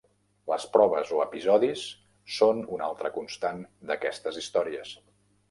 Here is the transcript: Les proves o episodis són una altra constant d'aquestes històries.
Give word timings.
Les 0.51 0.63
proves 0.77 1.11
o 1.17 1.19
episodis 1.25 1.83
són 2.39 2.63
una 2.79 2.87
altra 2.89 3.13
constant 3.19 3.63
d'aquestes 3.93 4.43
històries. 4.43 4.97